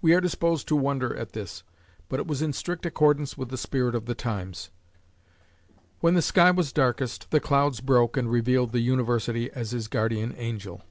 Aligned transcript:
We 0.00 0.14
are 0.14 0.20
disposed 0.20 0.68
to 0.68 0.76
wonder 0.76 1.16
at 1.16 1.32
this, 1.32 1.64
but 2.08 2.20
it 2.20 2.28
was 2.28 2.40
in 2.40 2.52
strict 2.52 2.86
accordance 2.86 3.36
with 3.36 3.48
the 3.48 3.56
spirit 3.56 3.96
of 3.96 4.06
the 4.06 4.14
times. 4.14 4.70
When 5.98 6.14
the 6.14 6.22
sky 6.22 6.52
was 6.52 6.72
darkest, 6.72 7.32
the 7.32 7.40
clouds 7.40 7.80
broke 7.80 8.16
and 8.16 8.30
revealed 8.30 8.70
the 8.70 8.78
university 8.78 9.50
as 9.50 9.72
his 9.72 9.88
guardian 9.88 10.32
angel. 10.38 10.76
Dr. 10.76 10.86